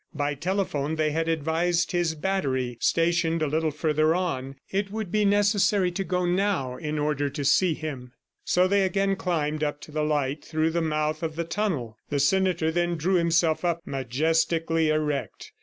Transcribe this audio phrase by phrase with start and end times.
[0.15, 5.25] By telephone they had advised his battery stationed a little further on; it would be
[5.25, 8.11] necessary to go now in order to see him.
[8.43, 11.97] So they again climbed up to the light through the mouth of the tunnel.
[12.09, 15.51] The senator then drew himself up, majestically erect.